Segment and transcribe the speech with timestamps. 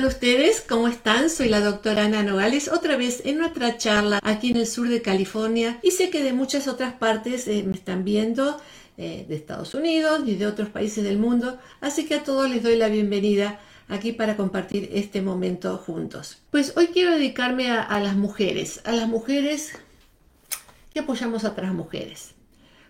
[0.00, 0.64] tal ustedes?
[0.66, 1.28] ¿Cómo están?
[1.28, 5.02] Soy la doctora Ana Nogales, otra vez en nuestra charla aquí en el sur de
[5.02, 8.58] California y sé que de muchas otras partes eh, me están viendo,
[8.96, 12.62] eh, de Estados Unidos y de otros países del mundo, así que a todos les
[12.62, 16.38] doy la bienvenida aquí para compartir este momento juntos.
[16.50, 19.72] Pues hoy quiero dedicarme a, a las mujeres, a las mujeres
[20.94, 22.30] que apoyamos a otras mujeres.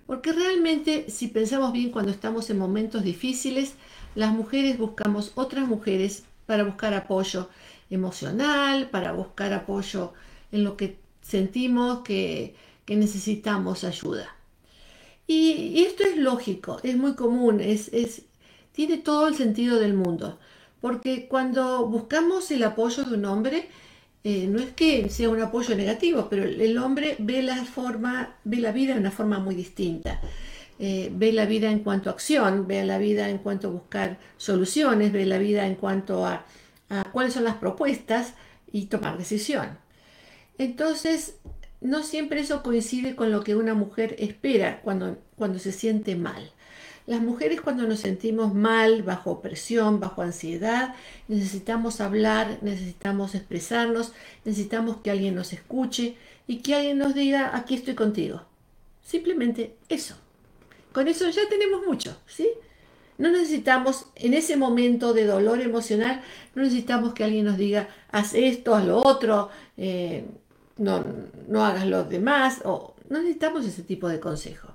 [0.06, 3.74] Porque realmente si pensamos bien cuando estamos en momentos difíciles,
[4.14, 7.48] las mujeres buscamos otras mujeres para buscar apoyo
[7.90, 10.14] emocional, para buscar apoyo
[10.50, 12.56] en lo que sentimos que,
[12.88, 14.26] necesitamos ayuda.
[15.28, 17.92] Y, esto es lógico, es muy común, es,
[18.72, 20.40] tiene todo el sentido del mundo,
[20.80, 23.68] porque cuando buscamos el apoyo de un hombre,
[24.24, 28.56] eh, no es que sea un apoyo negativo, pero el, hombre ve la, forma, ve
[28.56, 30.20] la vida de una forma muy distinta.
[30.82, 34.18] Eh, ve la vida en cuanto a acción, ve la vida en cuanto a buscar
[34.38, 36.46] soluciones, ve la vida en cuanto a,
[37.12, 38.32] cuáles son las propuestas
[38.72, 39.76] y tomar decisión.
[40.56, 41.36] Entonces,
[41.82, 46.50] no siempre eso coincide con lo que una mujer espera cuando, cuando se siente mal.
[47.06, 50.94] Las mujeres cuando nos sentimos mal, bajo presión, bajo ansiedad,
[51.28, 54.14] necesitamos hablar, necesitamos expresarnos,
[54.46, 58.42] necesitamos que alguien nos escuche y que alguien nos diga, aquí estoy contigo.
[59.02, 60.16] Simplemente eso.
[60.92, 62.48] Con eso ya tenemos mucho, ¿sí?
[63.18, 66.22] No necesitamos, en ese momento de dolor emocional,
[66.54, 70.24] no necesitamos que alguien nos diga, haz esto, haz lo otro, eh,
[70.78, 71.04] no,
[71.46, 74.74] no hagas lo demás, o no necesitamos ese tipo de consejo.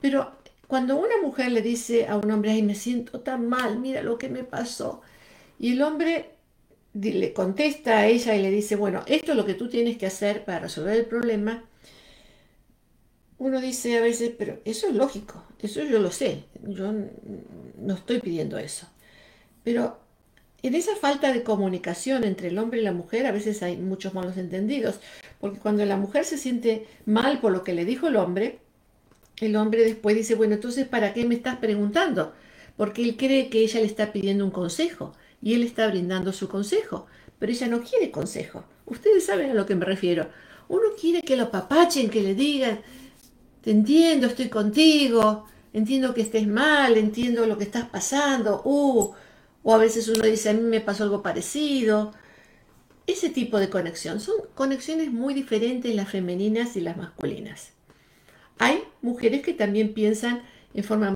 [0.00, 0.32] Pero
[0.66, 4.18] cuando una mujer le dice a un hombre, ay, me siento tan mal, mira lo
[4.18, 5.00] que me pasó,
[5.58, 6.30] y el hombre
[6.92, 10.06] le contesta a ella y le dice, bueno, esto es lo que tú tienes que
[10.06, 11.67] hacer para resolver el problema,
[13.38, 16.92] uno dice a veces, pero eso es lógico, eso yo lo sé, yo
[17.78, 18.86] no estoy pidiendo eso.
[19.62, 19.98] Pero
[20.62, 24.14] en esa falta de comunicación entre el hombre y la mujer a veces hay muchos
[24.14, 24.98] malos entendidos,
[25.40, 28.58] porque cuando la mujer se siente mal por lo que le dijo el hombre,
[29.40, 32.34] el hombre después dice, bueno, entonces, ¿para qué me estás preguntando?
[32.76, 36.48] Porque él cree que ella le está pidiendo un consejo y él está brindando su
[36.48, 37.06] consejo,
[37.38, 38.64] pero ella no quiere consejo.
[38.84, 40.28] Ustedes saben a lo que me refiero.
[40.68, 42.80] Uno quiere que lo papachen, que le digan,
[43.68, 49.12] te entiendo, estoy contigo, entiendo que estés mal, entiendo lo que estás pasando, uh,
[49.62, 52.14] o a veces uno dice, a mí me pasó algo parecido.
[53.06, 57.72] Ese tipo de conexión son conexiones muy diferentes las femeninas y las masculinas.
[58.56, 61.14] Hay mujeres que también piensan en forma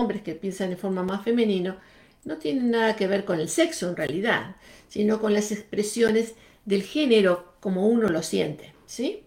[0.00, 1.76] hombres que piensan en forma más femenino,
[2.24, 4.56] no tienen nada que ver con el sexo en realidad,
[4.88, 6.34] sino con las expresiones
[6.64, 9.23] del género como uno lo siente, ¿sí?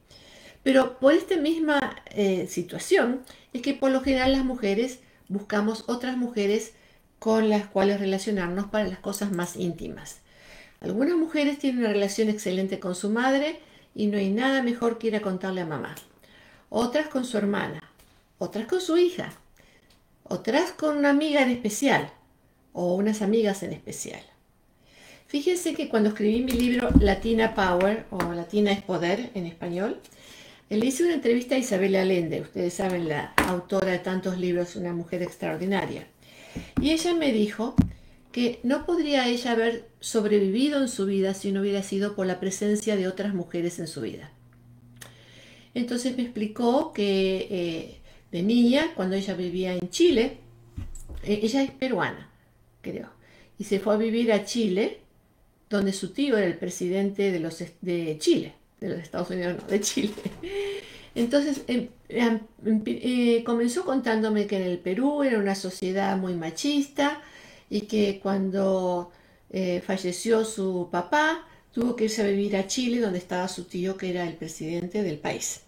[0.67, 3.22] Pero por esta misma eh, situación
[3.53, 6.73] es que por lo general las mujeres buscamos otras mujeres
[7.19, 10.17] con las cuales relacionarnos para las cosas más íntimas.
[10.81, 13.61] Algunas mujeres tienen una relación excelente con su madre
[13.95, 15.95] y no hay nada mejor que ir a contarle a mamá.
[16.67, 17.81] Otras con su hermana,
[18.38, 19.31] otras con su hija,
[20.25, 22.11] otras con una amiga en especial
[22.73, 24.22] o unas amigas en especial.
[25.27, 30.01] Fíjense que cuando escribí mi libro Latina Power o Latina es Poder en español,
[30.69, 34.94] le hice una entrevista a Isabel Allende, ustedes saben, la autora de tantos libros, una
[34.94, 36.07] mujer extraordinaria.
[36.81, 37.75] Y ella me dijo
[38.33, 42.39] que no podría ella haber sobrevivido en su vida si no hubiera sido por la
[42.39, 44.31] presencia de otras mujeres en su vida.
[45.73, 47.97] Entonces me explicó que eh,
[48.31, 50.38] de niña, cuando ella vivía en Chile,
[51.23, 52.29] eh, ella es peruana,
[52.81, 53.09] creo,
[53.57, 55.00] y se fue a vivir a Chile,
[55.69, 59.67] donde su tío era el presidente de, los, de Chile de los Estados Unidos, no,
[59.67, 60.13] de Chile.
[61.15, 62.39] Entonces em, em,
[62.85, 67.21] eh, comenzó contándome que en el Perú era una sociedad muy machista
[67.69, 69.11] y que cuando
[69.49, 73.97] eh, falleció su papá tuvo que irse a vivir a Chile donde estaba su tío
[73.97, 75.61] que era el presidente del país.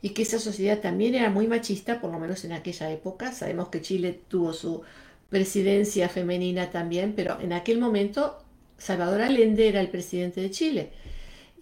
[0.00, 3.32] Y que esa sociedad también era muy machista, por lo menos en aquella época.
[3.32, 4.82] Sabemos que Chile tuvo su
[5.30, 8.42] presidencia femenina también, pero en aquel momento
[8.76, 10.90] Salvador Allende era el presidente de Chile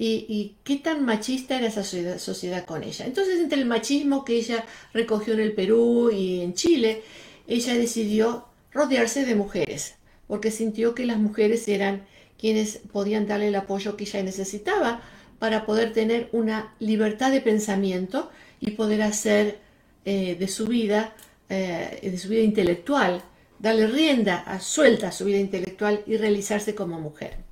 [0.05, 3.07] y, qué tan machista era esa sociedad, con ella.
[3.07, 7.03] Entonces, entre el machismo que ella recogió en el Perú y en Chile,
[7.47, 9.95] ella decidió rodearse de mujeres,
[10.27, 12.05] porque sintió que las mujeres eran
[12.39, 15.03] quienes podían darle el apoyo que ella necesitaba
[15.39, 19.59] para poder tener una libertad de pensamiento y poder hacer
[20.05, 21.15] eh, de su vida,
[21.49, 23.23] eh, de su vida intelectual,
[23.61, 27.52] darle rienda suelta a su vida intelectual y realizarse como mujer.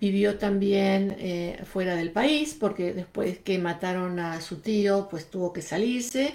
[0.00, 5.52] Vivió también eh, fuera del país porque después que mataron a su tío, pues tuvo
[5.52, 6.34] que salirse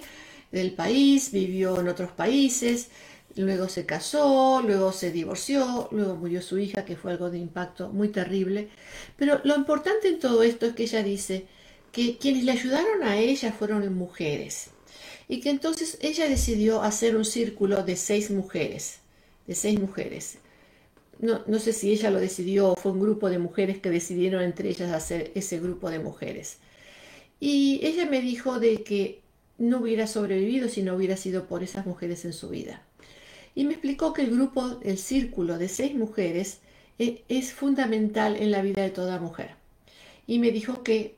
[0.50, 2.90] del país, vivió en otros países.
[3.36, 7.88] luego se casó, luego se divorció, luego murió su hija, que fue algo de impacto
[7.90, 8.68] muy terrible.
[9.16, 11.46] Pero lo importante en todo esto es que ella dice
[11.92, 14.70] que quienes le ayudaron a ella fueron mujeres
[15.28, 18.98] y que entonces ella decidió hacer un círculo de seis mujeres,
[19.46, 20.38] de seis mujeres.
[21.22, 24.42] No, no sé si ella lo decidió o fue un grupo de mujeres que decidieron
[24.42, 26.58] entre ellas hacer ese grupo de mujeres.
[27.40, 29.22] Y ella me dijo de que
[29.56, 32.82] no hubiera sobrevivido si no hubiera sido por esas mujeres en su vida.
[33.54, 36.58] Y me explicó que el grupo, el círculo de seis mujeres,
[36.98, 39.50] e, es fundamental en la vida de toda mujer.
[40.26, 41.16] Y me dijo que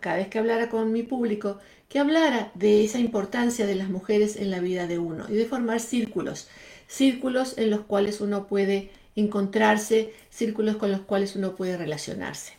[0.00, 1.58] cada vez que hablara con mi público,
[1.88, 5.46] que hablara de esa importancia de las mujeres en la vida de uno y de
[5.46, 6.48] formar círculos,
[6.88, 12.54] círculos en los cuales uno puede encontrarse, círculos con los cuales uno puede relacionarse.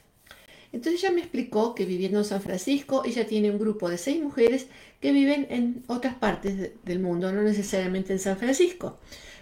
[0.71, 4.21] Entonces ella me explicó que viviendo en San Francisco, ella tiene un grupo de seis
[4.21, 4.67] mujeres
[4.99, 8.99] que viven en otras partes del mundo, no necesariamente en San Francisco,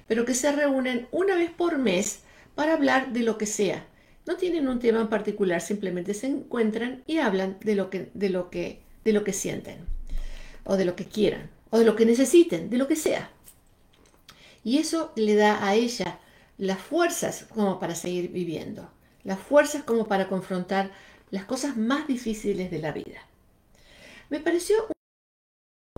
[0.07, 2.19] pero que se reúnen una vez por mes
[2.53, 3.87] para hablar de lo que sea.
[4.27, 8.29] No tienen un tema en particular, simplemente se encuentran y hablan de lo que, de
[8.29, 9.77] lo que, de lo que sienten,
[10.65, 13.31] o de lo que quieran, o de lo que necesiten, de lo que sea.
[14.65, 16.19] Y eso le da a ella
[16.61, 18.87] las fuerzas como para seguir viviendo,
[19.23, 20.91] las fuerzas como para confrontar
[21.31, 23.19] las cosas más difíciles de la vida.
[24.29, 24.75] Me pareció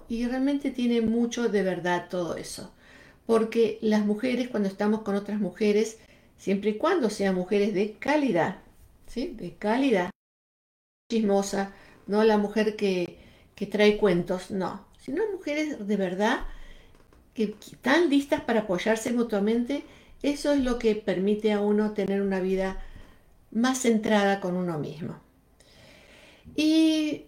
[0.08, 2.72] y realmente tiene mucho de verdad todo eso,
[3.26, 6.00] porque las mujeres cuando estamos con otras mujeres,
[6.38, 8.60] siempre y cuando sean mujeres de calidad,
[9.06, 9.36] ¿sí?
[9.36, 10.12] De calidad,
[11.12, 11.74] chismosa,
[12.08, 13.20] no la mujer que,
[13.56, 16.46] que trae cuentos, no, sino mujeres de verdad
[17.34, 19.84] que están listas para apoyarse mutuamente,
[20.24, 22.82] eso es lo que permite a uno tener una vida
[23.52, 25.20] más centrada con uno mismo.
[26.56, 27.26] Y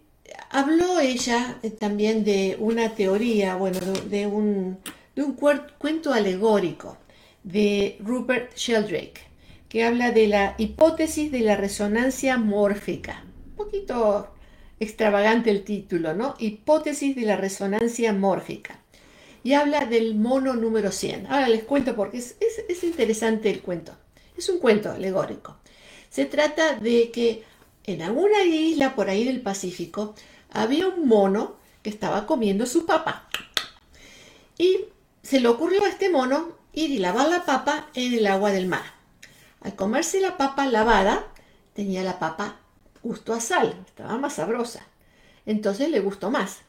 [0.50, 3.78] habló ella eh, también de una teoría, bueno,
[4.08, 4.78] de un,
[5.14, 6.96] de un cuento alegórico
[7.44, 9.20] de Rupert Sheldrake,
[9.68, 13.24] que habla de la hipótesis de la resonancia mórfica.
[13.50, 14.34] Un poquito
[14.80, 16.34] extravagante el título, ¿no?
[16.38, 18.80] Hipótesis de la resonancia mórfica.
[19.46, 21.28] Y habla del mono número 100.
[21.28, 23.92] Ahora les cuento porque es, es interesante el cuento.
[24.36, 25.58] Es un cuento alegórico.
[26.10, 27.44] Se trata de que
[27.84, 30.16] en alguna isla por ahí del Pacífico
[30.50, 33.28] había un mono que estaba comiendo su papa.
[34.58, 34.86] Y
[35.22, 38.66] se le ocurrió a este mono ir y lavar la papa en el agua del
[38.66, 38.94] mar.
[39.60, 41.24] Al comerse la papa lavada,
[41.72, 42.56] tenía la papa
[43.00, 44.84] gusto a sal, estaba más sabrosa.
[45.44, 46.65] Entonces le gustó más.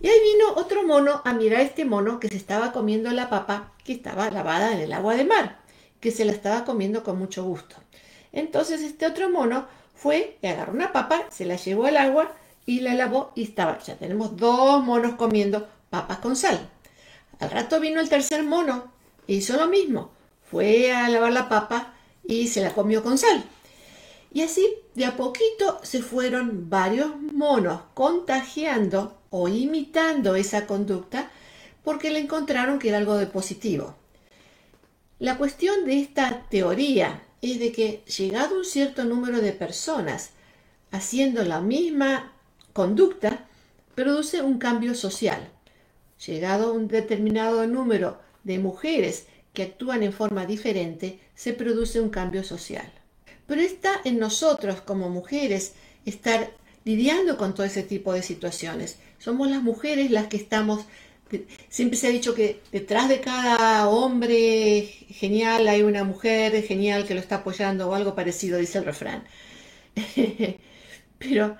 [0.00, 3.30] Y ahí vino otro mono a mirar a este mono que se estaba comiendo la
[3.30, 5.58] papa que estaba lavada en el agua del mar,
[6.00, 7.76] que se la estaba comiendo con mucho gusto.
[8.32, 12.34] Entonces este otro mono fue y agarró una papa, se la llevó al agua
[12.66, 16.68] y la lavó y estaba, ya tenemos dos monos comiendo papas con sal.
[17.38, 18.92] Al rato vino el tercer mono
[19.26, 20.10] hizo lo mismo,
[20.50, 21.94] fue a lavar la papa
[22.24, 23.44] y se la comió con sal.
[24.36, 31.30] Y así, de a poquito, se fueron varios monos contagiando o imitando esa conducta
[31.82, 33.94] porque le encontraron que era algo de positivo.
[35.18, 40.32] La cuestión de esta teoría es de que llegado un cierto número de personas
[40.90, 42.34] haciendo la misma
[42.74, 43.46] conducta,
[43.94, 45.48] produce un cambio social.
[46.26, 52.44] Llegado un determinado número de mujeres que actúan en forma diferente, se produce un cambio
[52.44, 52.92] social.
[53.46, 55.74] Pero está en nosotros como mujeres
[56.04, 56.50] estar
[56.84, 58.98] lidiando con todo ese tipo de situaciones.
[59.18, 60.86] Somos las mujeres las que estamos
[61.68, 67.14] Siempre se ha dicho que detrás de cada hombre genial hay una mujer genial que
[67.14, 69.24] lo está apoyando o algo parecido, dice el refrán.
[71.18, 71.56] Pero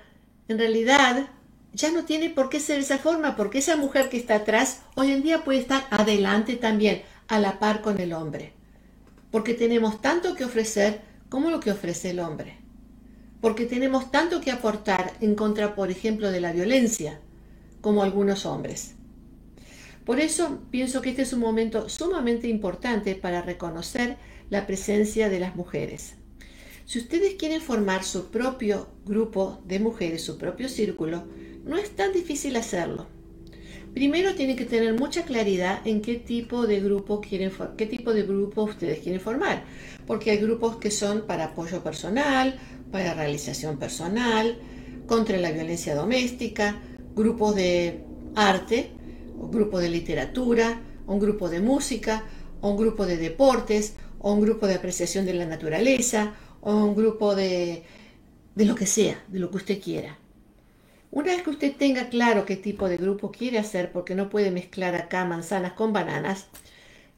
[0.47, 1.29] en realidad
[1.73, 5.11] ya no tiene por qué ser esa forma, porque esa mujer que está atrás hoy
[5.11, 8.53] en día puede estar adelante también, a la par con el hombre.
[9.33, 12.59] Porque tenemos tanto que ofrecer como lo que ofrece el hombre.
[13.41, 17.21] Porque tenemos tanto que aportar en contra, por ejemplo, de la violencia,
[17.81, 18.95] como algunos hombres.
[20.05, 24.17] Por eso pienso que este es un momento sumamente importante para reconocer
[24.51, 26.15] la presencia de las mujeres.
[26.85, 31.25] Si ustedes quieren formar su propio grupo de mujeres, su propio círculo,
[31.65, 33.09] no es tan difícil hacerlo.
[33.97, 38.25] Primero tienen que tener mucha claridad en qué tipo de grupo quieren qué tipo de
[38.25, 39.65] grupo ustedes quieren formar,
[40.07, 42.59] porque hay grupos que son para apoyo personal,
[42.93, 44.59] para realización personal,
[45.07, 46.79] contra la violencia doméstica,
[47.15, 48.91] grupos de arte,
[49.35, 52.25] un grupo de literatura, un grupo de música,
[52.61, 57.83] un grupo de deportes, un grupo de apreciación de la naturaleza, un grupo de,
[58.55, 60.19] de lo que sea, de lo que usted quiera.
[61.17, 64.51] Una vez que usted tenga claro qué tipo de grupo quiere hacer, porque no puede
[64.51, 66.45] mezclar acá manzanas con bananas,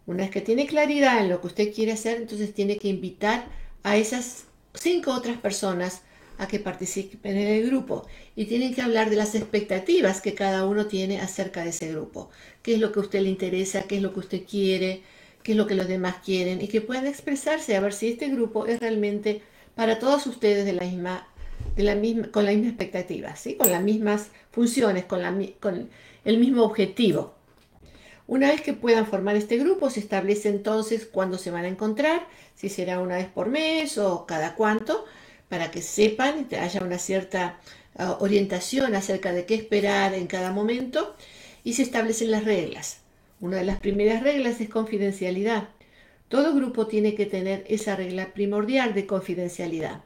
[0.06, 3.46] Una vez que tiene claridad en lo que usted quiere hacer, entonces tiene que invitar
[3.82, 6.02] a esas cinco otras personas
[6.38, 10.64] a que participen en el grupo y tienen que hablar de las expectativas que cada
[10.64, 12.30] uno tiene acerca de ese grupo.
[12.62, 13.82] ¿Qué es lo que a usted le interesa?
[13.82, 15.02] ¿Qué es lo que usted quiere?
[15.42, 16.62] ¿Qué es lo que los demás quieren?
[16.62, 19.42] Y que puedan expresarse a ver si este grupo es realmente
[19.74, 21.27] para todos ustedes de la misma,
[22.32, 23.54] con la misma expectativa, ¿sí?
[23.54, 25.20] con las mismas funciones, con,
[26.24, 27.34] el mismo objetivo.
[28.26, 32.26] Una vez que puedan formar este grupo, se establece entonces cuándo se van a encontrar,
[32.54, 35.04] si será una vez por mes o cada cuánto,
[35.48, 37.58] para que sepan haya una cierta
[37.96, 41.14] ah, orientación acerca de qué esperar en cada momento
[41.64, 42.98] y se establecen las reglas.
[43.40, 45.68] Una de las primeras reglas es confidencialidad.
[46.28, 50.02] Todo grupo tiene que tener esa regla primordial de confidencialidad,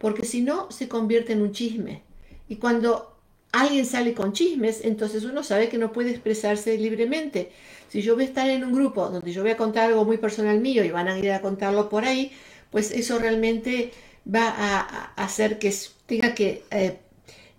[0.00, 2.02] porque si no se convierte en un chisme.
[2.48, 3.18] Y cuando
[3.52, 7.52] alguien sale con chismes, entonces uno sabe que no puede expresarse libremente.
[7.90, 10.16] Si yo voy a estar en un grupo donde yo voy a contar algo muy
[10.16, 12.32] personal mío y van a ir a contarlo por ahí,
[12.70, 13.92] pues eso realmente
[14.26, 15.74] va a, hacer que
[16.06, 16.96] tenga que eh,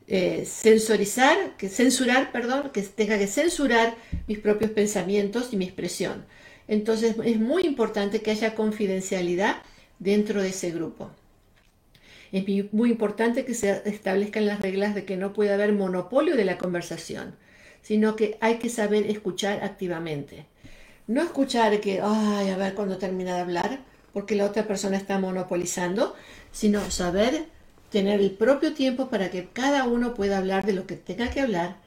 [0.07, 3.95] eh, censurar, que censurar, perdón, que tenga que censurar
[4.27, 6.25] mis propios pensamientos y mi expresión.
[6.67, 9.57] Entonces es muy importante que haya confidencialidad
[9.99, 11.11] dentro de ese grupo.
[12.31, 16.45] Es muy importante que se establezcan las reglas de que no puede haber monopolio de
[16.45, 17.35] la conversación,
[17.81, 20.45] sino que hay que saber escuchar activamente.
[21.07, 23.79] No escuchar que, ay, a ver cuando termina de hablar,
[24.13, 26.15] porque la otra persona está monopolizando,
[26.51, 27.45] sino saber
[27.89, 31.41] tener el propio tiempo para que cada uno pueda hablar de lo que tenga que
[31.41, 31.77] hablar,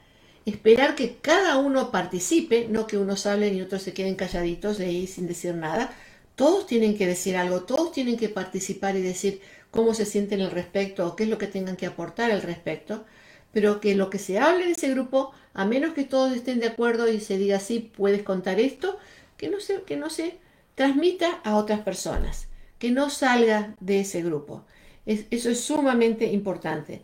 [0.45, 4.85] esperar que cada uno participe, no que unos hablen y otros se queden calladitos de
[4.85, 5.91] ahí sin decir nada.
[6.35, 9.41] Todos tienen que decir algo, todos tienen que participar y decir,
[9.75, 13.05] cómo se sienten al respecto o qué es lo que tengan que aportar al respecto,
[13.51, 16.67] pero que lo que se hable en ese grupo, a menos que todos estén de
[16.67, 18.97] acuerdo y se diga sí, puedes contar esto,
[19.37, 20.37] que no se, que no se
[20.75, 22.47] transmita a otras personas,
[22.79, 24.63] que no salga de ese grupo.
[25.05, 27.01] eso es sumamente importante.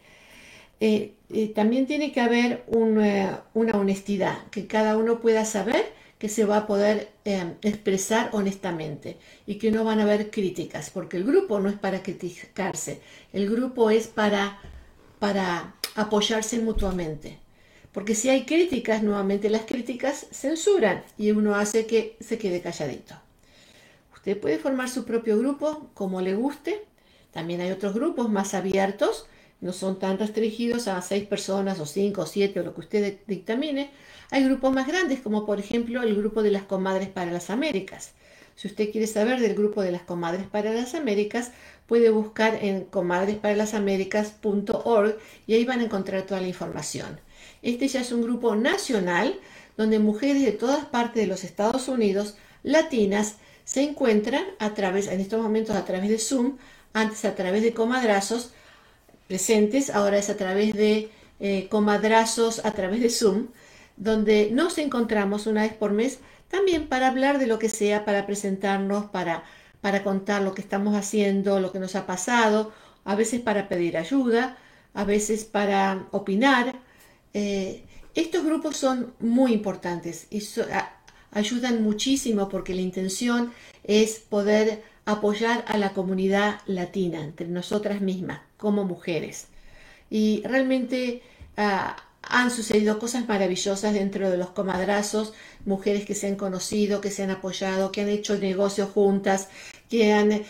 [0.80, 6.30] Eh, eh, también tiene que haber una, una honestidad, que cada uno pueda saber que
[6.30, 11.18] se va a poder em, expresar honestamente y que no van a haber críticas, porque
[11.18, 13.02] el grupo no es para criticarse,
[13.34, 14.60] el grupo es para,
[15.18, 17.40] para apoyarse mutuamente.
[17.92, 23.16] Porque si hay críticas, nuevamente las críticas censuran y uno hace que se quede calladito.
[24.14, 26.86] Usted puede formar su propio grupo como le guste.
[27.32, 29.26] También hay otros grupos más abiertos,
[29.60, 33.18] no son tan restringidos a seis personas o cinco o siete o lo que usted
[33.26, 33.90] dictamine,
[34.32, 38.14] hay grupos más grandes, como por ejemplo el grupo de las comadres para las Américas.
[38.56, 41.52] Si usted quiere saber del grupo de las comadres para las Américas,
[41.86, 47.20] puede buscar en comadresparalas.américas.org y ahí van a encontrar toda la información.
[47.62, 49.38] Este ya es un grupo nacional
[49.78, 53.36] donde mujeres de todas partes de los Estados Unidos, latinas,
[53.66, 56.58] se encuentran a través, en estos momentos a través de Zoom,
[56.94, 58.52] antes a través de comadrazos
[59.28, 61.10] presentes, ahora es a través de
[61.40, 63.48] eh, comadrazos a través de Zoom,
[63.98, 66.20] donde nos encontramos una vez por mes
[66.50, 69.44] también para hablar de lo que sea, para presentarnos, para,
[69.80, 72.74] para contar lo que estamos haciendo, lo que nos ha pasado,
[73.06, 74.58] a veces para pedir ayuda,
[74.94, 76.76] a veces para opinar.
[77.34, 80.44] Eh, estos grupos son muy importantes y
[81.32, 83.54] ayudan muchísimo porque la intención
[83.86, 89.48] es poder apoyar a la comunidad latina, entre nosotras mismas, como mujeres.
[90.10, 91.24] Y realmente
[91.56, 95.34] ah, han sucedido cosas maravillosas dentro de los comadrazos,
[95.66, 99.50] mujeres que se han conocido, que se han apoyado, que han hecho negocios juntas,
[99.90, 100.44] que,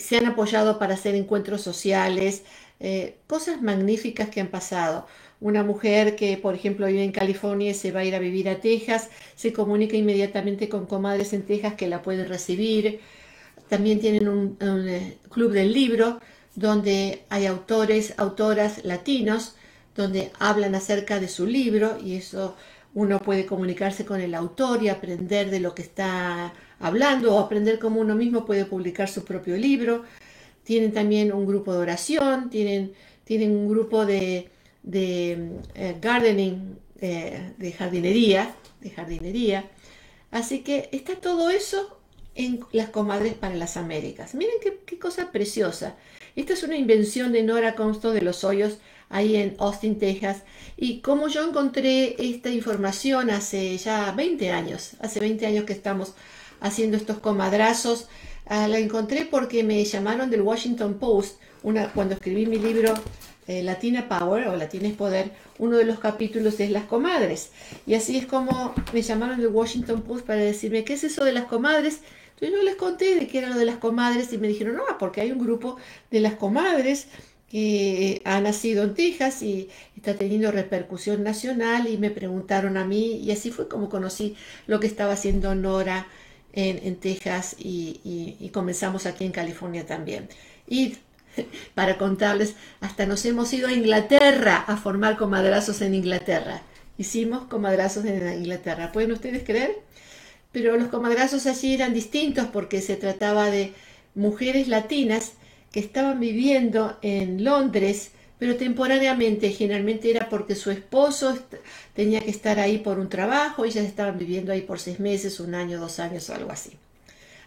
[0.00, 2.42] se han apoyado para hacer encuentros sociales,
[2.80, 5.06] eh, cosas magníficas que han pasado.
[5.40, 8.48] Una mujer que, por ejemplo, vive en California y se va a ir a vivir
[8.48, 13.00] a Texas, se comunica inmediatamente con comadres en Texas que la pueden recibir.
[13.68, 16.20] También tienen un, un eh, club del libro
[16.54, 19.54] donde hay autores, autoras latinos
[19.98, 22.54] donde hablan acerca de su libro y eso
[22.94, 27.80] uno puede comunicarse con el autor y aprender de lo que está hablando o aprender
[27.80, 30.04] cómo uno mismo puede publicar su propio libro.
[30.62, 32.92] Tienen también un grupo de oración, tienen,
[33.24, 34.50] tienen un grupo de,
[34.92, 39.64] eh, gardening, eh, de jardinería, de jardinería.
[40.30, 41.98] Así que está todo eso
[42.36, 44.36] en las comadres para las Américas.
[44.36, 45.96] Miren qué, qué cosa preciosa.
[46.36, 48.78] Esta es una invención de Nora Consto de los Hoyos
[49.08, 50.42] ahí en Austin, Texas.
[50.76, 56.14] Y como yo encontré esta información hace ya 20 años, hace 20 años que estamos
[56.60, 58.08] haciendo estos comadrazos,
[58.46, 61.40] ah, la encontré porque me llamaron del Washington Post
[61.94, 62.94] cuando escribí mi libro
[63.48, 67.50] eh, Latina Power o Latina es Poder, uno de los capítulos es las comadres.
[67.86, 71.32] Y así es como me llamaron de Washington Post para decirme, ¿qué es eso de
[71.32, 72.00] las comadres?
[72.34, 74.84] Entonces yo les conté de qué era lo de las comadres y me dijeron, no,
[74.98, 75.76] porque hay un grupo
[76.10, 77.08] de las comadres
[77.50, 83.16] que ha nacido en Texas y está teniendo repercusión nacional y me preguntaron a mí
[83.16, 84.36] y así fue como conocí
[84.66, 86.06] lo que estaba haciendo Nora
[86.52, 90.28] en, Texas y, comenzamos aquí en California también.
[90.66, 90.96] Y
[91.74, 96.62] para contarles, hasta nos hemos ido a Inglaterra a formar comadrazos en Inglaterra.
[96.98, 99.76] Hicimos comadrazos en Inglaterra, ¿pueden ustedes creer?
[100.50, 103.72] Pero los comadrazos allí eran distintos porque se trataba de
[104.14, 105.32] mujeres latinas
[105.72, 111.36] que estaban viviendo en Londres, pero temporariamente, generalmente era porque su esposo
[111.94, 115.54] tenía que estar ahí por un trabajo, ellas estaban viviendo ahí por seis meses, un
[115.54, 116.72] año, dos años o algo así.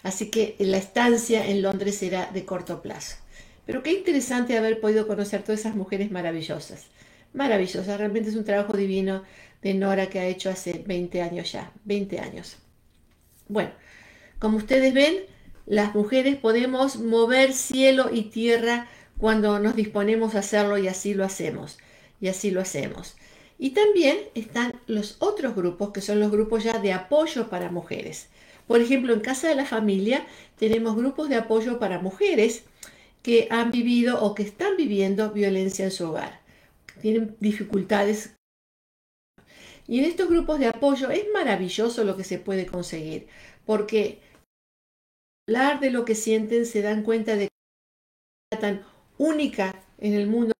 [0.04, 3.16] Así que la estancia en Londres era de corto plazo.
[3.66, 6.88] Pero qué interesante haber podido conocer todas esas mujeres maravillosas.
[7.34, 9.24] Maravillosas, realmente es un trabajo divino
[9.62, 12.58] de Nora que ha hecho hace 20 años ya, 20 años.
[13.48, 13.72] Bueno,
[14.40, 15.18] como ustedes ven,
[15.72, 21.24] las mujeres podemos mover cielo y tierra cuando nos disponemos a hacerlo y así lo
[21.24, 21.78] hacemos.
[22.20, 23.16] Y así lo hacemos.
[23.58, 28.28] Y también están los otros grupos, que son los grupos ya de apoyo para mujeres.
[28.68, 30.28] Por ejemplo, en Casa de la Familia
[30.60, 32.66] tenemos grupos de apoyo para mujeres
[33.22, 36.42] que han vivido o que están viviendo violencia en su hogar.
[37.02, 38.36] Tienen dificultades.
[39.88, 43.28] Y en estos grupos de apoyo es maravilloso lo que se puede conseguir,
[43.66, 44.20] porque
[45.52, 47.50] hablar de lo que sienten se dan cuenta de
[48.50, 48.86] que tan
[49.18, 50.54] única en el mundo,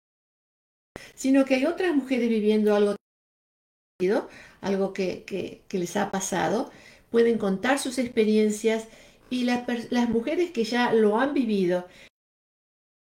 [1.16, 2.96] sino que hay otras mujeres viviendo algo
[4.62, 6.72] algo que, que, les ha pasado,
[7.10, 8.88] pueden contar sus experiencias
[9.30, 11.88] y las, las mujeres que ya lo han vivido,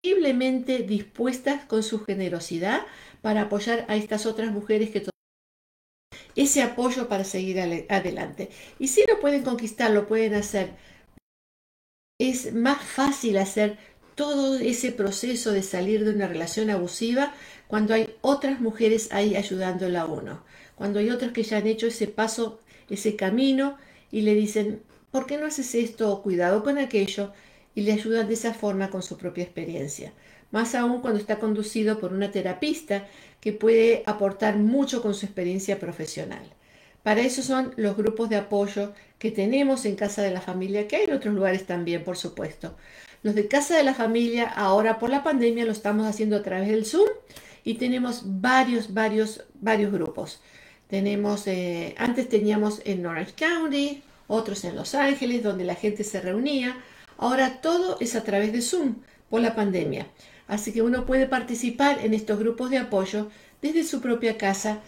[0.01, 2.81] increíblemente dispuestas con su generosidad
[3.21, 5.05] para apoyar a estas otras mujeres que
[6.35, 8.49] ese apoyo para seguir adelante.
[8.79, 10.71] Y si lo pueden conquistar, lo pueden hacer
[12.17, 13.77] es más fácil hacer
[14.15, 17.33] todo ese proceso de salir de una relación abusiva
[17.67, 20.43] cuando hay otras mujeres ahí ayudándola a uno.
[20.75, 23.77] Cuando hay otras que ya han hecho ese paso, ese camino
[24.11, 26.21] y le dicen, ¿por qué no haces esto?
[26.21, 27.33] cuidado con aquello.
[27.77, 30.13] Y le ayudan de esa forma con su propia experiencia.
[30.51, 33.05] Más aún cuando está conducido por una terapista
[33.41, 36.54] que puede aportar mucho con su experiencia profesional.
[37.05, 40.95] Para eso son los grupos de apoyo que tenemos en Casa de la Familia, que
[40.95, 42.75] hay en otros lugares también, por supuesto.
[43.21, 46.67] Los de Casa de la Familia, ahora por la pandemia, lo estamos haciendo a través
[46.67, 47.07] del Zoom
[47.63, 50.41] y tenemos varios, varios, varios grupos.
[50.89, 56.21] Tenemos, eh, antes teníamos en Orange County, otros en Los Ángeles, donde la gente se
[56.21, 56.75] reunía.
[57.19, 58.95] Ahora todo es a través de Zoom
[59.29, 60.07] por la pandemia.
[60.47, 63.29] Así que uno puede participar en estos grupos de apoyo
[63.61, 64.79] desde su propia casa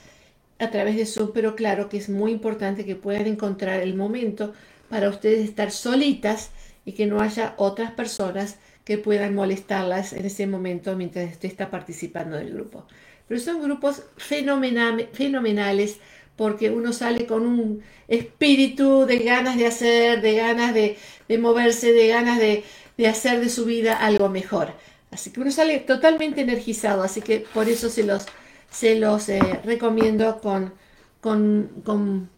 [0.60, 4.54] a través de Zoom, pero claro que es muy importante que puedan encontrar el momento
[4.90, 6.52] para ustedes estar solitas
[6.86, 11.70] y que no haya otras personas que puedan molestarlas en ese momento mientras usted está
[11.70, 12.88] participando del grupo.
[13.28, 15.98] Pero son grupos fenomenales
[16.38, 20.98] porque uno sale con un espíritu de ganas de hacer, de ganas de,
[21.38, 22.64] moverse, de ganas de,
[22.98, 24.72] de hacer de su vida algo mejor.
[25.12, 28.26] Así que uno sale totalmente energizado, así que por eso se los
[28.70, 30.74] se los eh, recomiendo con,
[31.22, 32.30] con, con,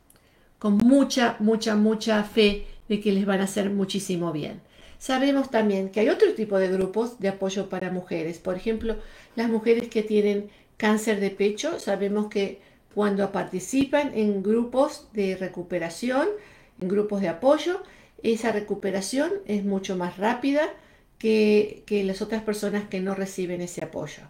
[0.57, 4.61] con mucha, mucha, mucha fe de que les van a hacer muchísimo bien.
[4.97, 8.37] Sabemos también que hay otro tipo de grupos de apoyo para mujeres.
[8.37, 8.97] Por ejemplo,
[9.35, 12.61] las mujeres que tienen cáncer de pecho, sabemos que
[12.93, 16.27] cuando participan en grupos de recuperación,
[16.81, 17.81] en grupos de apoyo,
[18.23, 20.67] esa recuperación es mucho más rápida
[21.17, 24.23] que, que las otras personas que no reciben ese apoyo.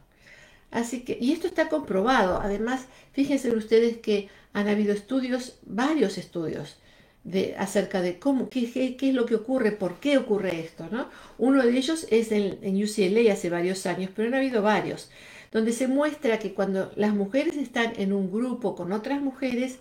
[0.71, 2.39] Así que, y esto está comprobado.
[2.41, 6.77] Además, fíjense ustedes que han habido estudios, varios estudios,
[7.23, 10.87] de, acerca de cómo, qué, qué, es lo que ocurre, por qué ocurre esto.
[10.91, 11.09] ¿no?
[11.37, 15.09] Uno de ellos es en, en UCLA hace varios años, pero han habido varios,
[15.51, 19.77] donde se muestra que cuando las mujeres están en un grupo con otras mujeres,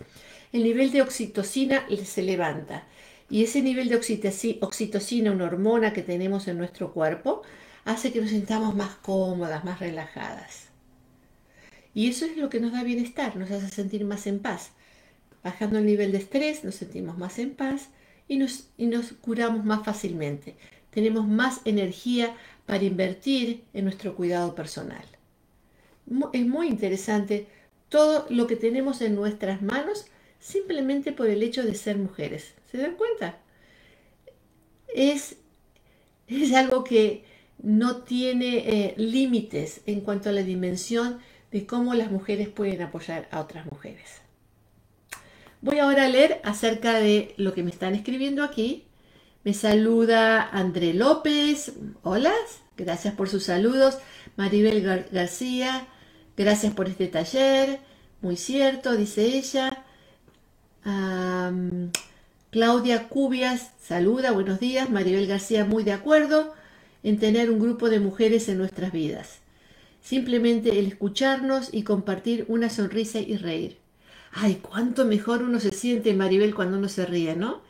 [0.51, 2.85] el nivel de oxitocina se levanta.
[3.29, 3.95] Y ese nivel de
[4.61, 7.43] oxitocina, una hormona que tenemos en nuestro cuerpo,
[7.85, 10.68] hace que nos sintamos más cómodas, más relajadas.
[11.93, 14.71] Y eso es lo que nos da bienestar, nos hace sentir más en paz.
[15.43, 17.89] Bajando el nivel de estrés, nos sentimos más en paz
[18.27, 20.55] y nos, y nos curamos más fácilmente.
[20.91, 25.03] Tenemos más energía para invertir en nuestro cuidado personal.
[26.33, 27.47] Es muy interesante
[27.89, 30.05] todo lo que tenemos en nuestras manos
[30.39, 32.53] simplemente por el hecho de ser mujeres.
[32.71, 33.39] ¿Se dan cuenta?
[34.93, 35.37] Es,
[36.27, 37.23] es algo que,
[37.61, 41.19] no tiene eh, límites en cuanto a la dimensión
[41.51, 44.21] de cómo las mujeres pueden apoyar a otras mujeres.
[45.61, 48.85] Voy ahora a leer acerca de lo que me están escribiendo aquí.
[49.43, 51.73] Me saluda André López.
[52.03, 52.33] Hola,
[52.77, 53.97] gracias por sus saludos.
[54.37, 54.81] Maribel
[55.11, 55.87] García,
[56.37, 57.79] gracias por este taller.
[58.21, 59.83] Muy cierto, dice ella.
[62.51, 64.89] Claudia Cubias saluda, buenos días.
[64.89, 66.53] Maribel García, muy de acuerdo
[67.03, 69.39] en tener un grupo de mujeres en nuestras vidas.
[70.09, 73.77] Simplemente el escucharnos y compartir una sonrisa y reír.
[74.31, 77.61] Ay, cuánto mejor uno se siente, Maribel, cuando uno se ríe, ¿no?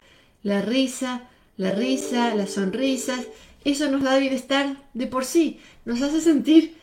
[0.42, 3.28] La risa, la risa, las sonrisas,
[3.66, 6.78] eso nos da bienestar de por sí, nos hace sentir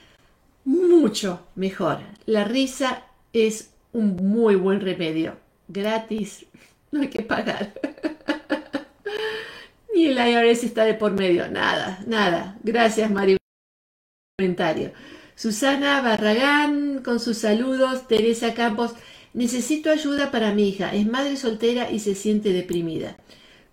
[0.67, 2.01] mucho mejor.
[2.27, 5.39] La risa es un muy buen remedio,
[5.69, 6.45] gratis,
[6.93, 7.73] no hay que pagar.
[9.95, 12.59] Ni el IRS está de por medio, nada, nada.
[12.63, 13.39] Gracias, Maribel.
[14.39, 14.93] Comentario.
[15.37, 18.09] Susana Barragán con sus saludos.
[18.09, 18.93] Teresa Campos,
[19.35, 20.95] necesito ayuda para mi hija.
[20.95, 23.19] Es madre soltera y se siente deprimida.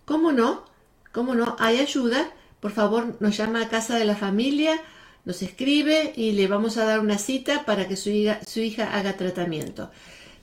[0.04, 0.66] ¿Cómo no?
[1.10, 1.56] ¿Cómo no?
[1.58, 2.30] Hay ayuda.
[2.60, 4.78] Por favor, nos llama a casa de la familia,
[5.24, 8.94] nos escribe y le vamos a dar una cita para que su hija, su hija
[8.94, 9.90] haga tratamiento.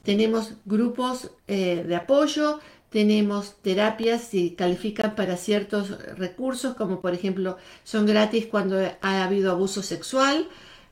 [0.04, 7.58] Tenemos grupos eh, de apoyo, tenemos terapias si califican para ciertos recursos, como por ejemplo
[7.84, 10.48] son gratis cuando ha habido abuso sexual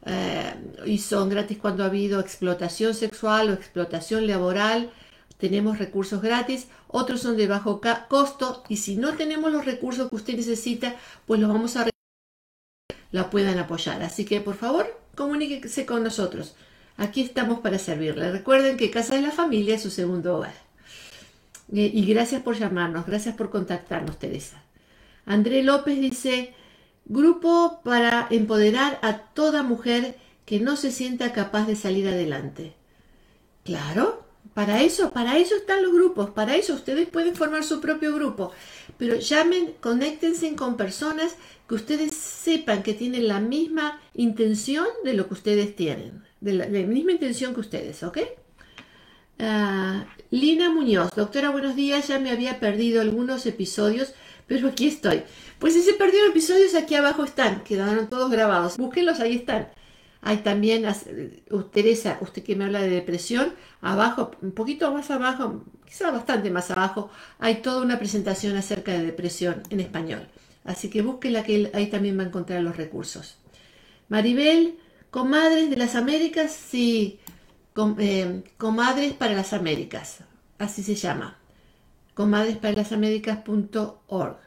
[0.06, 0.54] eh,
[0.86, 4.92] y son gratis cuando ha habido explotación sexual o explotación laboral.
[5.38, 10.16] Tenemos recursos gratis, otros son de bajo costo y si no tenemos los recursos que
[10.16, 11.90] usted necesita, pues los vamos a
[13.12, 14.02] la puedan apoyar.
[14.04, 16.56] Así que por favor, comuníquese con nosotros.
[16.98, 18.32] Aquí estamos para servirle.
[18.32, 20.54] Recuerden que Casa de la Familia es su segundo hogar.
[21.74, 24.62] Eh, y gracias por llamarnos, gracias por contactarnos, Teresa.
[25.26, 26.54] André López dice,
[27.10, 32.74] grupo para empoderar a toda mujer que no se sienta capaz de salir adelante.
[33.65, 38.15] Claro, para eso, para eso están los grupos, para eso ustedes pueden formar su propio
[38.15, 38.52] grupo,
[38.98, 41.36] pero llamen, conéctense con personas
[41.67, 46.65] que ustedes sepan que tienen la misma intención de lo que ustedes tienen de la,
[46.67, 48.19] misma intención que ustedes, ¿ok?
[49.39, 54.13] Ah, Lina Muñoz, doctora, buenos días, ya me había perdido algunos episodios,
[54.50, 55.24] pero aquí estoy.
[55.60, 58.78] Pues si se perdieron episodios, aquí abajo están, quedaron todos grabados.
[58.78, 59.70] Búsquenlos, ahí están.
[60.22, 60.86] Hay también,
[61.52, 66.50] uh, Teresa, usted que me habla de depresión, abajo, un poquito más abajo, quizá bastante
[66.50, 70.28] más abajo, hay toda una presentación acerca de depresión en español.
[70.66, 73.38] Así que búsquenla que ahí también va a encontrar los recursos.
[74.10, 74.78] Maribel,
[75.10, 77.20] Comadres de las Américas, sí,
[78.00, 80.18] eh, Comadres para las Américas,
[80.58, 81.38] así se llama.
[82.19, 84.38] Comadresparalasaméricas.org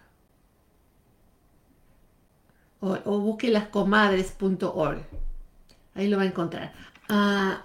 [2.80, 5.06] o, o busque las comadres.org.
[5.94, 6.74] Ahí lo va a encontrar.
[7.08, 7.64] Ah,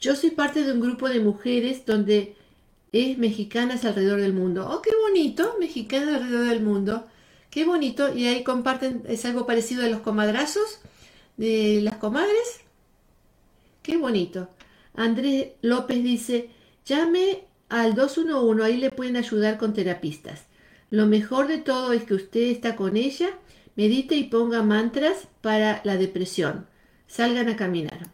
[0.00, 2.34] yo soy parte de un grupo de mujeres donde
[2.90, 4.68] es mexicanas alrededor del mundo.
[4.68, 7.06] Oh, qué bonito, mexicanas alrededor del mundo.
[7.48, 8.12] Qué bonito.
[8.12, 10.80] Y ahí comparten, es algo parecido a los comadrazos
[11.36, 12.62] de las comadres.
[13.82, 14.48] Qué bonito.
[14.94, 16.50] Andrés López dice,
[16.84, 20.44] llame al 211, ahí le pueden ayudar con terapistas.
[20.90, 23.28] Lo mejor de todo es que usted está con ella,
[23.76, 26.66] medite y ponga mantras para la depresión.
[27.06, 28.10] Salgan a caminar.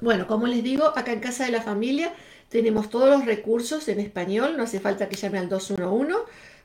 [0.00, 2.12] Bueno, como les digo, acá en Casa de la Familia
[2.48, 6.14] tenemos todos los recursos en español, no hace falta que llame al 211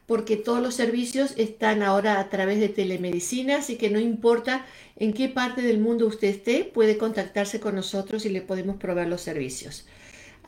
[0.10, 5.14] porque todos los servicios están ahora a través de telemedicina, así que no importa en
[5.14, 9.22] qué parte del mundo usted esté, puede contactarse con nosotros y le podemos proveer los
[9.22, 9.86] servicios.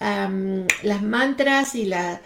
[0.01, 2.19] Las mantras y las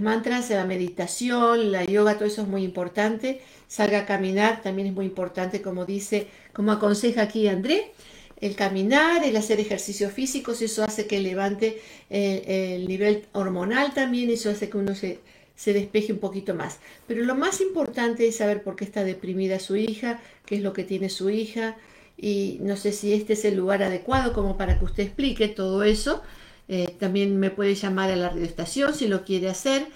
[0.00, 3.40] mantras, la meditación, la yoga, todo eso es muy importante.
[3.66, 7.92] Salga a caminar, también es muy importante, como dice, como aconseja aquí André.
[8.40, 14.28] El caminar, el hacer ejercicios físicos, eso hace que levante eh, el nivel hormonal también,
[14.28, 15.20] eso hace que uno se,
[15.56, 16.78] se despeje un poquito más.
[17.06, 20.72] Pero lo más importante es saber por qué está deprimida su hija, qué es lo
[20.72, 21.76] que tiene su hija,
[22.16, 25.82] y no sé si este es el lugar adecuado como para que usted explique todo
[25.82, 26.22] eso.
[26.68, 29.86] Eh, también me puede llamar a la radioestación si lo quiere hacer,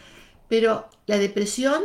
[0.48, 1.82] pero la depresión,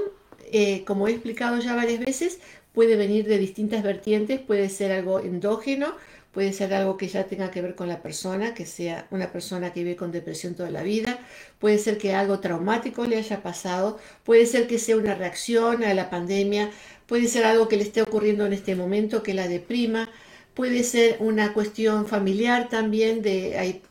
[0.52, 2.40] eh, como he explicado ya varias veces,
[2.74, 5.96] puede venir de distintas vertientes, puede ser algo endógeno,
[6.34, 9.72] puede ser algo que ya tenga que ver con la persona, que sea una persona
[9.72, 11.20] que vive con depresión toda la vida,
[11.60, 15.94] puede ser que algo traumático le haya pasado, puede ser que sea una reacción a
[15.94, 16.72] la pandemia,
[17.06, 20.10] puede ser algo que le esté ocurriendo en este momento que la deprima,
[20.56, 23.84] puede ser una cuestión familiar también, de, hay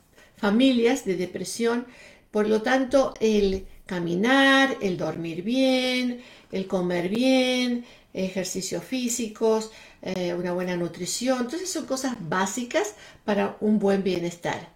[0.43, 1.87] familias de depresión,
[2.33, 9.71] por lo tanto el caminar, el dormir bien, el comer bien, ejercicios físicos,
[10.03, 11.43] eh, una buena nutrición.
[11.43, 14.69] Entonces son cosas básicas para un buen bienestar.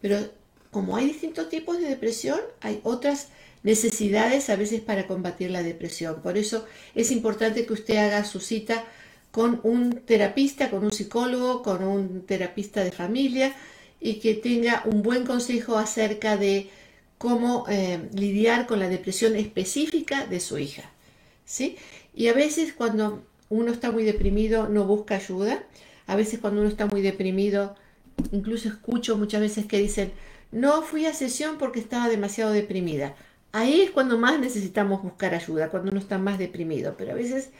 [0.00, 0.18] Pero
[0.70, 3.30] como hay distintos tipos de depresión, hay otras
[3.64, 6.22] necesidades a veces para combatir la depresión.
[6.22, 8.84] Por eso es importante que usted haga su cita
[9.32, 13.52] con un terapista, con un psicólogo, con un terapista de familia
[14.00, 16.70] y que tenga un buen consejo acerca de
[17.18, 20.90] cómo eh, lidiar con la depresión específica de su hija.
[21.44, 21.76] ¿sí?
[22.14, 25.64] Y a veces cuando uno está muy deprimido no busca ayuda,
[26.06, 27.74] a veces cuando uno está muy deprimido,
[28.32, 30.12] incluso escucho muchas veces que dicen,
[30.52, 33.14] no fui a sesión porque estaba demasiado deprimida.
[33.52, 37.50] Ahí es cuando más necesitamos buscar ayuda, cuando uno está más deprimido, pero a veces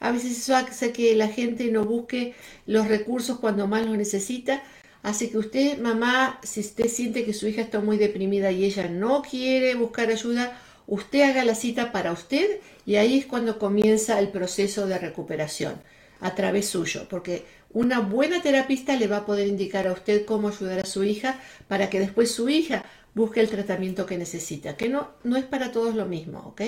[0.00, 2.34] a veces eso hace que la gente no busque
[2.66, 4.62] los recursos cuando más los necesita.
[5.02, 8.88] Así que usted, mamá, si usted siente que su hija está muy deprimida y ella
[8.88, 14.18] no quiere buscar ayuda, usted haga la cita para usted y ahí es cuando comienza
[14.18, 15.80] el proceso de recuperación
[16.20, 20.48] a través suyo, porque una buena terapista le va a poder indicar a usted cómo
[20.48, 22.84] ayudar a su hija para que después su hija
[23.14, 26.62] busque el tratamiento que necesita, que no, no es para todos lo mismo, ¿ok?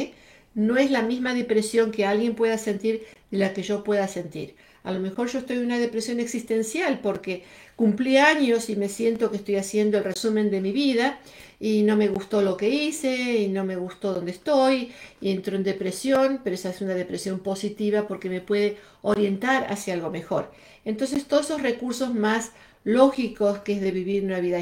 [0.54, 4.54] No es la misma depresión que alguien pueda sentir de la que yo pueda sentir.
[4.84, 7.44] A lo mejor yo estoy en una depresión existencial porque
[7.76, 11.20] cumplí años y me siento que estoy haciendo el resumen de mi vida
[11.60, 15.56] y no me gustó lo que hice y no me gustó donde estoy y entro
[15.56, 20.50] en depresión, pero esa es una depresión positiva porque me puede orientar hacia algo mejor.
[20.84, 22.50] Entonces todos esos recursos más
[22.84, 24.58] lógicos que es de vivir una vida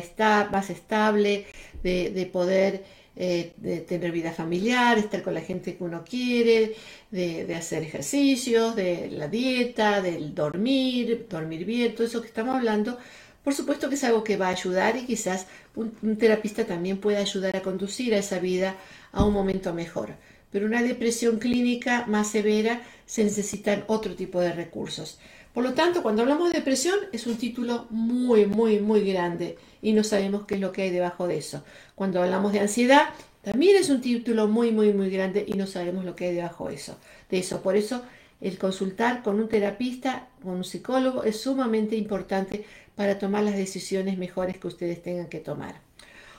[0.53, 1.47] más estable,
[1.83, 2.85] de, de poder
[3.17, 6.75] eh, de tener vida familiar, estar con la gente que uno quiere,
[7.11, 12.99] de, hacer ejercicios, de la dieta, del dormir, dormir bien, todo eso que estamos hablando,
[13.45, 16.99] por supuesto que es algo que va a ayudar y quizás un, un terapista también
[16.99, 18.77] pueda ayudar a conducir a esa vida
[19.13, 20.15] a un momento mejor.
[20.53, 25.19] Pero una depresión clínica más severa se necesitan otro tipo de recursos.
[25.55, 29.93] Por lo tanto, cuando hablamos de depresión es un título muy, muy, muy grande y
[29.93, 31.65] no sabemos qué es lo que hay debajo de eso.
[31.97, 33.09] Cuando hablamos de ansiedad,
[33.43, 36.69] también es un título muy, muy, muy grande y no sabemos lo que hay debajo
[36.69, 36.97] de eso.
[37.31, 37.63] De eso.
[37.63, 38.03] Por eso,
[38.41, 44.19] el consultar con un terapista, con un psicólogo, es sumamente importante para tomar las decisiones
[44.19, 45.81] mejores que ustedes tengan que tomar.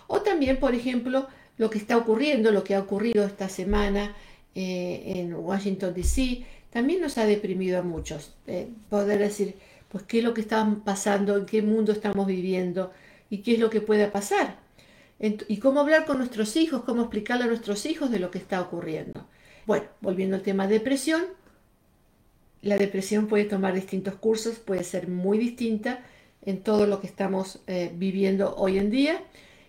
[0.08, 4.16] O también, por ejemplo, lo que está ocurriendo, lo que ha ocurrido esta semana
[4.56, 8.34] eh, en Washington, D.C., también nos ha deprimido a muchos.
[8.48, 9.56] Eh, poder decir,
[9.90, 12.92] pues, qué es lo que está pasando, en qué mundo estamos viviendo
[13.30, 14.60] y qué es lo que pueda pasar.
[15.48, 18.60] y cómo hablar con nuestros hijos, cómo explicarle a nuestros hijos de lo que está
[18.60, 19.28] ocurriendo.
[19.68, 21.22] Bueno, volviendo al tema de depresión,
[22.64, 26.04] la depresión puede tomar distintos cursos, puede ser muy distinta
[26.42, 29.22] en todo lo que estamos eh, viviendo hoy en día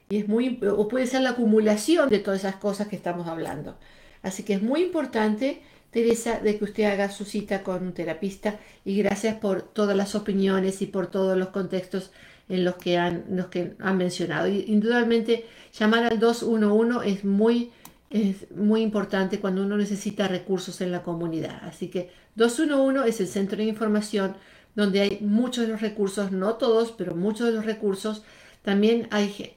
[0.09, 3.77] y es muy o puede ser la acumulación de todas esas cosas que estamos hablando.
[4.23, 8.59] Así que es muy importante Teresa, de que usted haga su cita con un terapista
[8.83, 12.11] y gracias por todas las opiniones y por todos los contextos
[12.48, 14.48] en los que han, los que han mencionado.
[14.48, 15.44] Y, indudablemente,
[15.78, 17.72] llamar al 211 es muy,
[18.09, 21.61] es muy importante cuando uno necesita recursos en la comunidad.
[21.62, 24.35] Así que 211 es el centro de información
[24.74, 28.22] donde hay muchos de los recursos, no todos, pero muchos de los recursos.
[28.62, 29.52] También hay,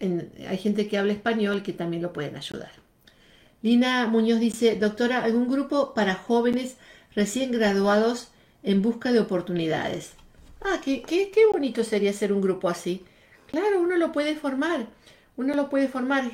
[0.49, 2.84] hay gente que habla español que también lo pueden ayudar.
[3.65, 6.75] Lina Muñoz dice, doctora, ¿algún grupo para jóvenes
[7.15, 8.27] recién graduados
[8.61, 10.11] en busca de oportunidades?
[10.61, 13.03] Ah, qué, qué, qué bonito sería ser un grupo así.
[13.49, 14.85] Claro, uno lo puede formar,
[15.35, 16.29] uno lo puede formar.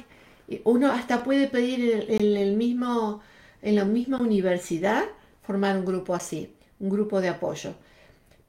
[0.66, 3.22] Uno hasta puede pedir en, el mismo,
[3.62, 5.06] en la misma universidad
[5.42, 7.76] formar un grupo así, un grupo de apoyo.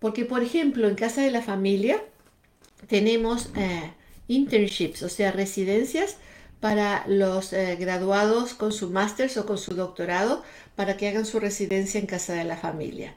[0.00, 2.02] Porque, por ejemplo, en Casa de la Familia
[2.88, 3.92] tenemos eh,
[4.26, 6.16] internships, o sea, residencias
[6.62, 10.44] para los eh, graduados con su máster o con su doctorado
[10.76, 13.16] para que hagan su residencia en casa de la familia.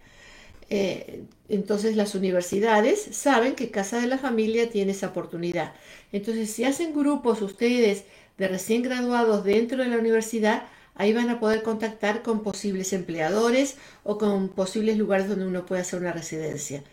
[0.72, 5.74] Eh, entonces las universidades saben que Casa de la Familia tiene esa oportunidad.
[6.12, 8.06] Entonces si hacen grupos ustedes
[8.40, 10.64] de recién graduados dentro de la universidad,
[10.96, 15.82] ahí van a poder contactar con posibles empleadores o con posibles lugares donde uno puede
[15.82, 16.84] hacer una residencia.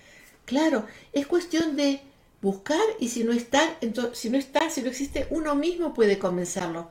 [0.44, 0.84] Claro,
[1.14, 2.02] es cuestión de
[2.42, 6.18] buscar y si no está, entonces, si no está, si no existe, uno mismo puede
[6.18, 6.90] comenzarlo.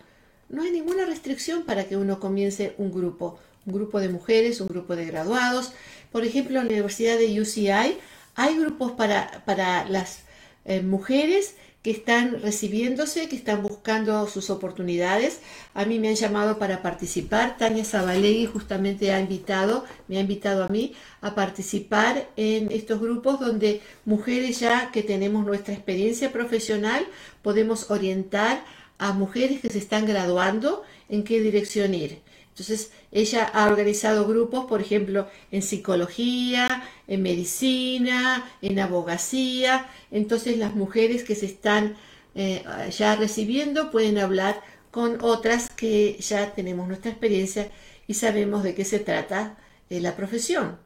[0.49, 4.67] No hay ninguna restricción para que uno comience un grupo, un grupo de mujeres, un
[4.67, 5.73] grupo de graduados.
[6.11, 7.97] Por ejemplo, en la Universidad de UCI
[8.35, 10.19] hay grupos para, para las
[10.65, 15.39] eh, mujeres que están recibiéndose, que están buscando sus oportunidades.
[15.73, 17.57] A mí me han llamado para participar.
[17.57, 23.39] Tania Zabalegui justamente ha invitado, me ha invitado a mí a participar en estos grupos
[23.39, 27.05] donde mujeres ya que tenemos nuestra experiencia profesional
[27.41, 28.63] podemos orientar
[28.99, 32.19] a mujeres que se están graduando en qué dirección ir.
[32.51, 39.89] Entonces, ella ha organizado grupos, por ejemplo, en psicología, en medicina, en abogacía.
[40.11, 41.95] Entonces, las mujeres que se están
[42.35, 42.63] eh,
[42.97, 44.61] ya recibiendo pueden hablar
[44.91, 47.71] con otras que ya tenemos nuestra experiencia
[48.07, 49.57] y sabemos de qué se trata
[49.89, 50.77] eh, la profesión.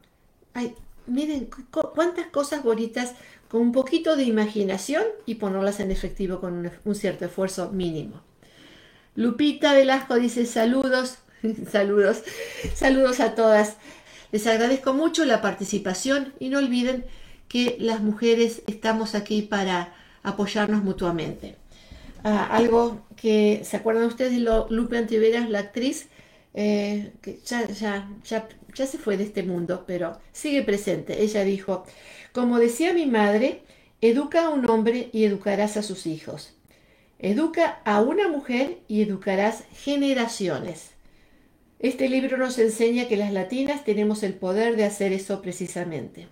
[0.54, 0.76] Ay,
[1.08, 1.50] miren
[1.94, 3.14] cuántas cosas bonitas
[3.50, 8.22] con un poquito de imaginación y ponerlas en efectivo con un cierto esfuerzo mínimo.
[9.16, 11.20] Lupita Velasco dice saludos,
[11.72, 12.24] saludos,
[12.74, 13.78] saludos a todas.
[14.32, 17.06] Les agradezco mucho la participación y no olviden
[17.48, 21.56] que las mujeres estamos aquí para apoyarnos mutuamente.
[22.24, 24.34] Ah, algo que, ¿se acuerdan ustedes
[24.70, 26.08] Lupe Antiveras, la actriz?
[26.58, 27.68] Eh, que ya
[28.88, 31.22] se fue de este mundo, pero sigue presente.
[31.22, 31.86] Ella dijo,
[32.32, 33.64] como decía mi madre,
[34.02, 36.56] educa a un hombre y educarás a sus hijos.
[37.20, 40.95] Educa a una mujer y educarás generaciones.
[41.80, 46.28] Este libro nos enseña que las latinas tenemos el poder de hacer eso precisamente.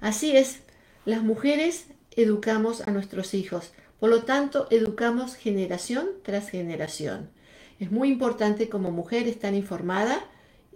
[0.00, 0.60] Así es,
[1.04, 7.30] las mujeres educamos a nuestros hijos, por lo tanto educamos generación tras generación.
[7.78, 10.24] Es muy importante como mujer estar informada,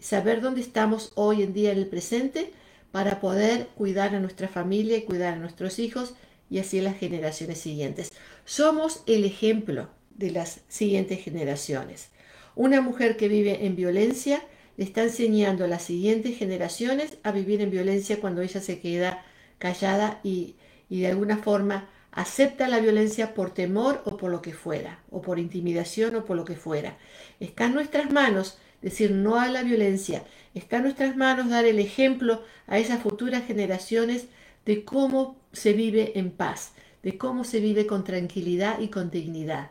[0.01, 2.53] saber dónde estamos hoy en día en el presente
[2.93, 6.15] para poder cuidar a nuestra familia y cuidar a nuestros hijos
[6.49, 8.13] y así a las generaciones siguientes.
[8.45, 12.11] Somos el ejemplo de las siguientes generaciones.
[12.59, 14.43] Una mujer que vive en violencia
[14.77, 19.25] le está enseñando a las siguientes generaciones a vivir en violencia cuando ella se queda
[19.59, 20.57] callada y,
[20.91, 25.39] de alguna forma acepta la violencia por temor o por lo que fuera, o por
[25.39, 26.99] intimidación o por lo que fuera.
[27.39, 31.79] Está en nuestras manos decir no a la violencia, está en nuestras manos dar el
[31.79, 34.27] ejemplo a esas futuras generaciones
[34.67, 36.73] de cómo se vive en paz,
[37.05, 39.71] de cómo se vive con tranquilidad y con dignidad.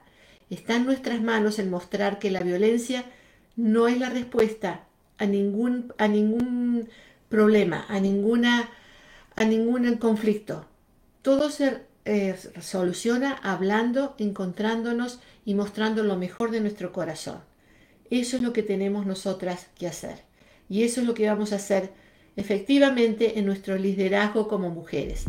[0.49, 3.03] Está en nuestras manos el mostrar que la violencia
[3.55, 4.85] no es la respuesta
[5.17, 6.89] a ningún, a ningún
[7.29, 8.69] problema, a, ninguna,
[9.35, 10.65] a ningún conflicto.
[11.21, 17.39] Todo se eh, soluciona hablando, encontrándonos y mostrando lo mejor de nuestro corazón.
[18.09, 20.23] Eso es lo que tenemos nosotras que hacer.
[20.69, 21.91] Y eso es lo que vamos a hacer
[22.37, 25.25] efectivamente en nuestro liderazgo como mujeres.